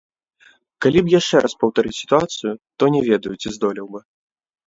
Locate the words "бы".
3.93-3.99